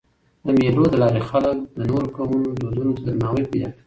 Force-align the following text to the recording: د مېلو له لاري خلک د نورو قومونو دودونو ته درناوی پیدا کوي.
د 0.45 0.47
مېلو 0.57 0.83
له 0.91 0.97
لاري 1.01 1.21
خلک 1.29 1.57
د 1.75 1.79
نورو 1.89 2.07
قومونو 2.15 2.49
دودونو 2.59 2.91
ته 2.97 3.01
درناوی 3.07 3.45
پیدا 3.51 3.67
کوي. 3.71 3.79